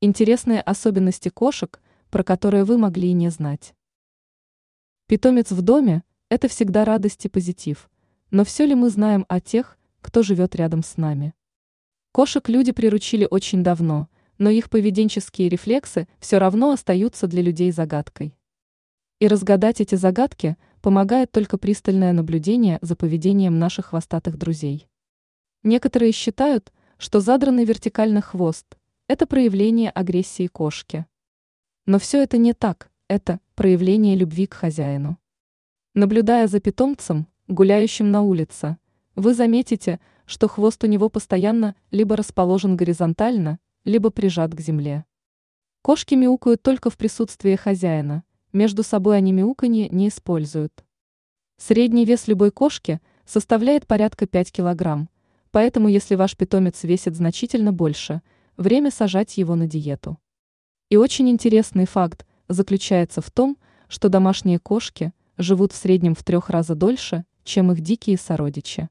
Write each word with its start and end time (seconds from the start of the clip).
Интересные 0.00 0.60
особенности 0.60 1.28
кошек, 1.28 1.80
про 2.10 2.22
которые 2.22 2.62
вы 2.62 2.78
могли 2.78 3.08
и 3.08 3.14
не 3.14 3.30
знать. 3.30 3.74
Питомец 5.08 5.50
в 5.50 5.60
доме– 5.60 6.04
это 6.28 6.46
всегда 6.46 6.84
радость 6.84 7.24
и 7.24 7.28
позитив. 7.28 7.90
Но 8.30 8.44
все 8.44 8.64
ли 8.64 8.76
мы 8.76 8.90
знаем 8.90 9.26
о 9.28 9.40
тех, 9.40 9.76
кто 10.00 10.22
живет 10.22 10.54
рядом 10.54 10.84
с 10.84 10.98
нами? 10.98 11.34
Кошек 12.12 12.48
люди 12.48 12.70
приручили 12.70 13.26
очень 13.28 13.64
давно, 13.64 14.08
но 14.38 14.50
их 14.50 14.70
поведенческие 14.70 15.48
рефлексы 15.48 16.06
все 16.20 16.38
равно 16.38 16.70
остаются 16.70 17.26
для 17.26 17.42
людей 17.42 17.72
загадкой. 17.72 18.36
И 19.18 19.26
разгадать 19.26 19.80
эти 19.80 19.96
загадки 19.96 20.56
помогает 20.80 21.32
только 21.32 21.58
пристальное 21.58 22.12
наблюдение 22.12 22.78
за 22.82 22.94
поведением 22.94 23.58
наших 23.58 23.86
хвостатых 23.86 24.38
друзей. 24.38 24.86
Некоторые 25.64 26.12
считают, 26.12 26.72
что 26.98 27.18
задранный 27.18 27.64
вертикально 27.64 28.20
хвост– 28.20 28.76
это 29.08 29.26
проявление 29.26 29.88
агрессии 29.88 30.46
кошки. 30.46 31.06
Но 31.86 31.98
все 31.98 32.22
это 32.22 32.36
не 32.36 32.52
так, 32.52 32.90
это 33.08 33.40
проявление 33.54 34.14
любви 34.14 34.46
к 34.46 34.52
хозяину. 34.52 35.18
Наблюдая 35.94 36.46
за 36.46 36.60
питомцем, 36.60 37.26
гуляющим 37.48 38.10
на 38.10 38.20
улице, 38.20 38.76
вы 39.16 39.32
заметите, 39.32 39.98
что 40.26 40.46
хвост 40.46 40.84
у 40.84 40.86
него 40.86 41.08
постоянно 41.08 41.74
либо 41.90 42.16
расположен 42.16 42.76
горизонтально, 42.76 43.58
либо 43.84 44.10
прижат 44.10 44.54
к 44.54 44.60
земле. 44.60 45.06
Кошки 45.80 46.14
мяукают 46.14 46.62
только 46.62 46.90
в 46.90 46.98
присутствии 46.98 47.56
хозяина, 47.56 48.24
между 48.52 48.82
собой 48.82 49.16
они 49.16 49.32
мяуканье 49.32 49.88
не 49.88 50.08
используют. 50.08 50.84
Средний 51.56 52.04
вес 52.04 52.28
любой 52.28 52.50
кошки 52.50 53.00
составляет 53.24 53.86
порядка 53.86 54.26
5 54.26 54.52
килограмм, 54.52 55.08
поэтому 55.50 55.88
если 55.88 56.14
ваш 56.14 56.36
питомец 56.36 56.84
весит 56.84 57.16
значительно 57.16 57.72
больше, 57.72 58.20
время 58.58 58.90
сажать 58.90 59.38
его 59.38 59.54
на 59.54 59.66
диету. 59.66 60.18
И 60.90 60.96
очень 60.96 61.30
интересный 61.30 61.86
факт 61.86 62.26
заключается 62.48 63.22
в 63.22 63.30
том, 63.30 63.56
что 63.88 64.10
домашние 64.10 64.58
кошки 64.58 65.12
живут 65.38 65.72
в 65.72 65.76
среднем 65.76 66.14
в 66.14 66.22
трех 66.22 66.50
раза 66.50 66.74
дольше, 66.74 67.24
чем 67.44 67.72
их 67.72 67.80
дикие 67.80 68.18
сородичи. 68.18 68.90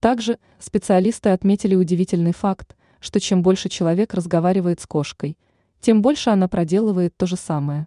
Также 0.00 0.38
специалисты 0.58 1.30
отметили 1.30 1.74
удивительный 1.74 2.32
факт, 2.32 2.76
что 3.00 3.20
чем 3.20 3.42
больше 3.42 3.68
человек 3.68 4.12
разговаривает 4.12 4.80
с 4.80 4.86
кошкой, 4.86 5.38
тем 5.80 6.02
больше 6.02 6.30
она 6.30 6.48
проделывает 6.48 7.16
то 7.16 7.26
же 7.26 7.36
самое. 7.36 7.86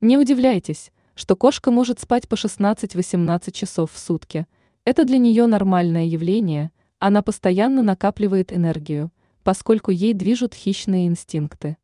Не 0.00 0.16
удивляйтесь, 0.16 0.92
что 1.14 1.36
кошка 1.36 1.70
может 1.70 1.98
спать 2.00 2.28
по 2.28 2.34
16-18 2.36 3.50
часов 3.50 3.92
в 3.92 3.98
сутки. 3.98 4.46
Это 4.84 5.04
для 5.04 5.18
нее 5.18 5.46
нормальное 5.46 6.04
явление, 6.04 6.70
она 6.98 7.22
постоянно 7.22 7.82
накапливает 7.82 8.52
энергию, 8.52 9.10
поскольку 9.48 9.90
ей 9.90 10.12
движут 10.12 10.52
хищные 10.52 11.06
инстинкты. 11.06 11.78